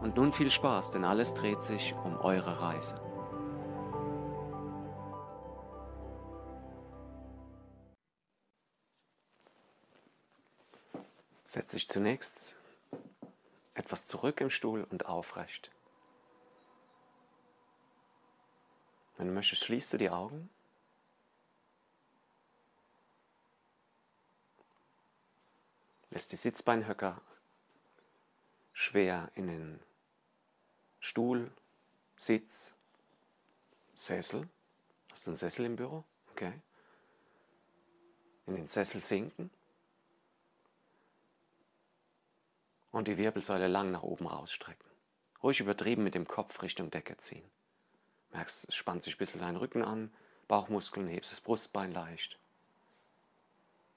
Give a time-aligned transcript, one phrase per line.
[0.00, 3.00] Und nun viel Spaß, denn alles dreht sich um eure Reise.
[11.44, 12.56] Setz dich zunächst
[13.74, 15.70] etwas zurück im Stuhl und aufrecht.
[19.18, 20.48] Wenn du möchtest, schließt du die Augen.
[26.10, 27.20] Lässt die Sitzbeinhöcker
[28.72, 29.80] schwer in den
[31.00, 31.50] Stuhl,
[32.16, 32.74] Sitz,
[33.94, 34.48] Sessel.
[35.10, 36.04] Hast du einen Sessel im Büro?
[36.32, 36.52] Okay.
[38.46, 39.50] In den Sessel sinken.
[42.92, 44.84] Und die Wirbelsäule lang nach oben rausstrecken.
[45.42, 47.48] Ruhig übertrieben mit dem Kopf Richtung Decke ziehen.
[48.32, 50.12] Merkst, es spannt sich ein bisschen dein Rücken an,
[50.48, 52.38] Bauchmuskeln, hebst das Brustbein leicht.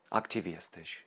[0.09, 1.03] Aktivierst dich.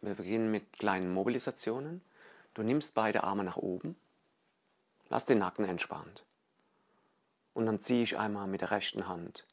[0.00, 2.02] Wir beginnen mit kleinen Mobilisationen.
[2.54, 3.96] Du nimmst beide Arme nach oben,
[5.08, 6.24] lass den Nacken entspannt.
[7.52, 9.46] Und dann ziehe ich einmal mit der rechten Hand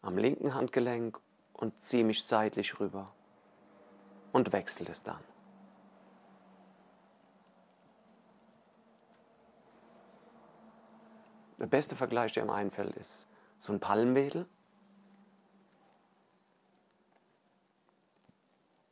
[0.00, 1.20] am linken Handgelenk
[1.52, 3.12] und ziehe mich seitlich rüber
[4.32, 5.22] und wechsle es dann.
[11.58, 13.26] Der beste Vergleich, der mir einfällt, ist
[13.58, 14.46] so ein Palmwedel.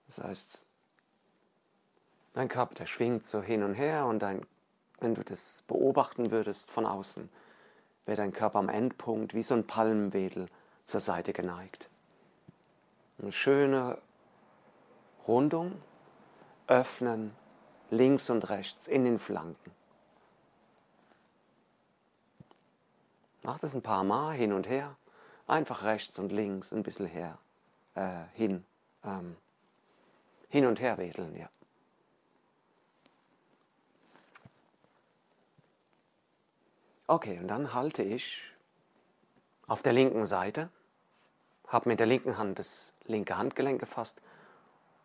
[0.07, 0.66] Das heißt,
[2.37, 4.45] Dein Körper, der schwingt so hin und her und dein,
[5.01, 7.31] wenn du das beobachten würdest von außen,
[8.05, 10.51] wäre dein Körper am Endpunkt wie so ein Palmwedel
[10.85, 11.89] zur Seite geneigt.
[13.19, 13.97] Eine schöne
[15.27, 15.81] Rundung,
[16.67, 17.35] öffnen,
[17.89, 19.71] links und rechts in den Flanken.
[23.45, 24.95] Mach das ein paar Mal hin und her,
[25.47, 27.39] einfach rechts und links ein bisschen her,
[27.95, 28.63] äh, hin,
[29.05, 29.39] ähm,
[30.51, 31.49] hin und her wedeln, ja.
[37.09, 38.43] Okay, und dann halte ich
[39.67, 40.71] auf der linken Seite,
[41.69, 44.21] habe mit der linken Hand das linke Handgelenk gefasst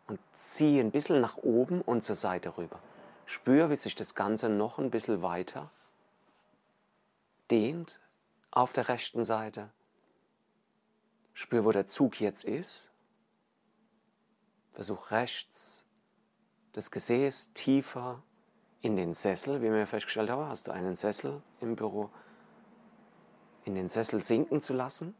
[0.08, 2.80] und ziehe ein bisschen nach oben und zur Seite rüber.
[3.26, 5.70] Spüre, wie sich das Ganze noch ein bisschen weiter
[7.50, 8.00] dehnt
[8.50, 9.70] auf der rechten Seite.
[11.34, 12.90] Spüre, wo der Zug jetzt ist.
[14.72, 15.84] Versuch rechts
[16.72, 18.22] das Gesäß tiefer
[18.82, 22.10] in den Sessel, wie wir festgestellt haben, hast du einen Sessel im Büro,
[23.64, 25.14] in den Sessel sinken zu lassen.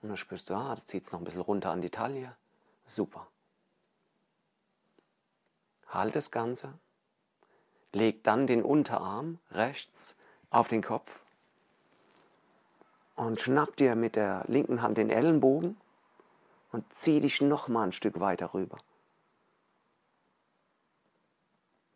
[0.00, 2.34] Und dann spürst du, ah, das zieht es noch ein bisschen runter an die Taille.
[2.86, 3.26] Super.
[5.88, 6.72] Halt das Ganze.
[7.92, 10.16] Leg dann den Unterarm rechts
[10.48, 11.20] auf den Kopf
[13.14, 15.76] und schnapp dir mit der linken Hand den Ellenbogen
[16.72, 18.78] und zieh dich noch mal ein Stück weiter rüber.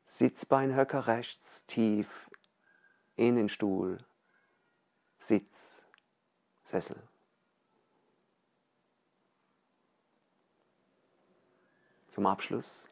[0.06, 2.31] Sitzbeinhöcker rechts tief
[3.16, 4.04] in den Stuhl,
[5.19, 5.87] Sitz,
[6.62, 7.03] Sessel.
[12.09, 12.91] Zum Abschluss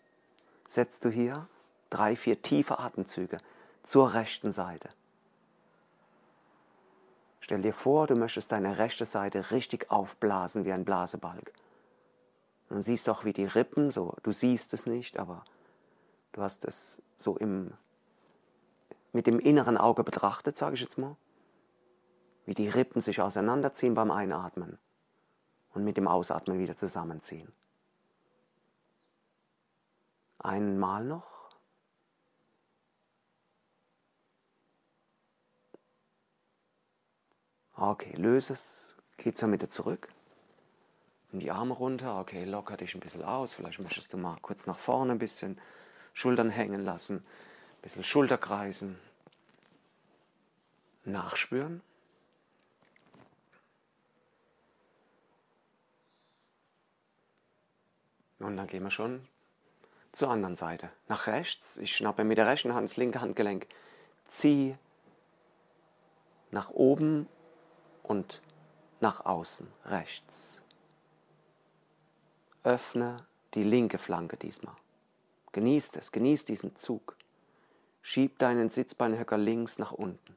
[0.67, 1.49] setzt du hier
[1.91, 3.39] drei, vier tiefe Atemzüge
[3.83, 4.89] zur rechten Seite.
[7.41, 11.53] Stell dir vor, du möchtest deine rechte Seite richtig aufblasen wie ein Blasebalg.
[12.69, 15.45] Dann siehst du auch, wie die Rippen, so, du siehst es nicht, aber
[16.33, 17.73] Du hast es so im,
[19.13, 21.17] mit dem inneren Auge betrachtet, sage ich jetzt mal.
[22.47, 24.79] Wie die Rippen sich auseinanderziehen beim Einatmen
[25.75, 27.53] und mit dem Ausatmen wieder zusammenziehen.
[30.39, 31.33] Einmal noch.
[37.77, 40.09] Okay, löse es, geh zur Mitte zurück.
[41.33, 43.55] Und die Arme runter, okay, locker dich ein bisschen aus.
[43.55, 45.59] Vielleicht möchtest du mal kurz nach vorne ein bisschen
[46.13, 48.99] Schultern hängen lassen, ein bisschen Schulterkreisen,
[51.05, 51.83] nachspüren.
[58.39, 59.27] Und dann gehen wir schon
[60.11, 60.91] zur anderen Seite.
[61.09, 61.79] Nach rechts.
[61.79, 63.67] Ich schnappe mit der rechten Hand das linke Handgelenk,
[64.29, 64.79] ziehe
[66.51, 67.29] nach oben
[68.03, 68.43] und
[69.01, 70.61] nach außen, rechts.
[72.63, 74.77] Öffne die linke Flanke diesmal.
[75.53, 77.17] Genießt es, genießt diesen Zug.
[78.01, 80.37] Schieb deinen Sitzbeinhöcker links nach unten.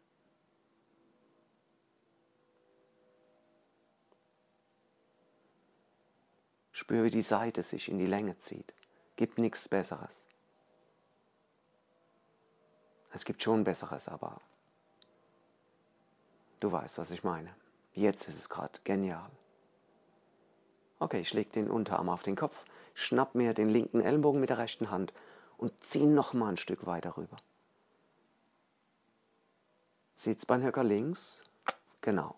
[6.71, 8.73] Spür, wie die Seite sich in die Länge zieht.
[9.15, 10.27] Gibt nichts Besseres.
[13.13, 14.41] Es gibt schon Besseres, aber
[16.59, 17.55] du weißt, was ich meine.
[17.93, 19.31] Jetzt ist es gerade genial.
[20.99, 24.57] Okay, ich lege den Unterarm auf den Kopf, schnapp mir den linken Ellenbogen mit der
[24.57, 25.13] rechten Hand
[25.57, 27.37] und zieh noch mal ein Stück weiter rüber.
[30.15, 31.43] Sitzbeinhöcker links,
[32.01, 32.35] genau.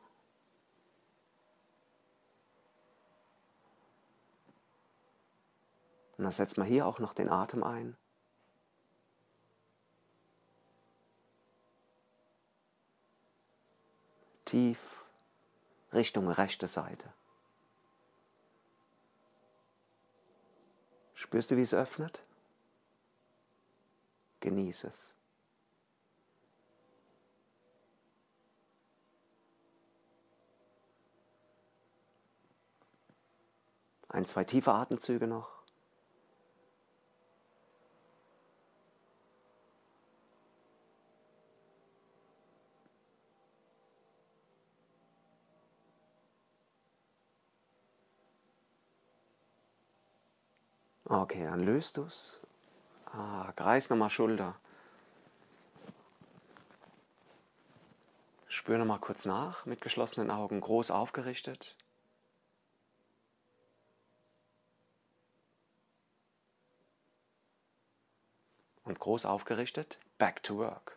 [6.18, 7.96] Und dann setzt man hier auch noch den Atem ein.
[14.46, 14.80] Tief
[15.94, 17.14] Richtung rechte Seite.
[21.28, 22.22] Spürst du, wie es öffnet?
[24.40, 25.14] Genieße es.
[34.08, 35.57] Ein, zwei tiefe Atemzüge noch.
[51.10, 52.38] Okay, dann löst du es.
[53.06, 54.56] Ah, kreis nochmal Schulter.
[58.50, 61.78] Spür nochmal kurz nach, mit geschlossenen Augen, groß aufgerichtet.
[68.84, 70.97] Und groß aufgerichtet, back to work.